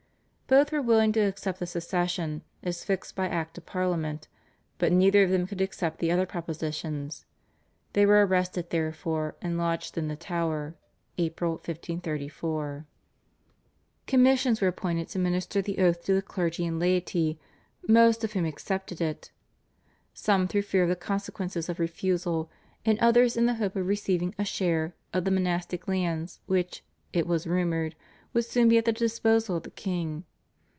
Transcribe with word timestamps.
Both 0.47 0.73
were 0.73 0.81
willing 0.81 1.13
to 1.13 1.21
accept 1.21 1.59
the 1.59 1.65
succession 1.65 2.41
as 2.61 2.83
fixed 2.83 3.15
by 3.15 3.29
Act 3.29 3.57
of 3.57 3.65
Parliament, 3.65 4.27
but 4.79 4.91
neither 4.91 5.23
of 5.23 5.29
them 5.29 5.47
could 5.47 5.61
accept 5.61 5.99
the 5.99 6.11
other 6.11 6.25
propositions. 6.25 7.23
They 7.93 8.05
were 8.05 8.25
arrested 8.25 8.69
therefore 8.69 9.37
and 9.41 9.57
lodged 9.57 9.97
in 9.97 10.09
the 10.09 10.17
Tower 10.17 10.75
(April 11.17 11.51
1534). 11.53 12.85
Commissions 14.07 14.59
were 14.59 14.67
appointed 14.67 15.07
to 15.07 15.19
minister 15.19 15.61
the 15.61 15.77
oath 15.79 16.03
to 16.03 16.13
the 16.13 16.21
clergy 16.21 16.65
and 16.65 16.81
laity, 16.81 17.39
most 17.87 18.21
of 18.25 18.33
whom 18.33 18.43
accepted 18.43 18.99
it, 18.99 19.31
some 20.13 20.49
through 20.49 20.63
fear 20.63 20.83
of 20.83 20.89
the 20.89 20.97
consequences 20.97 21.69
of 21.69 21.79
refusal 21.79 22.49
and 22.83 22.99
others 22.99 23.37
in 23.37 23.45
the 23.45 23.53
hope 23.53 23.77
of 23.77 23.87
receiving 23.87 24.35
a 24.37 24.43
share 24.43 24.93
of 25.13 25.23
the 25.23 25.31
monastic 25.31 25.87
lands, 25.87 26.41
which, 26.45 26.83
it 27.13 27.25
was 27.25 27.47
rumoured, 27.47 27.95
would 28.33 28.43
soon 28.43 28.67
be 28.67 28.77
at 28.77 28.83
the 28.83 28.91
disposal 28.91 29.55
of 29.55 29.63
the 29.63 29.71
king. 29.71 30.25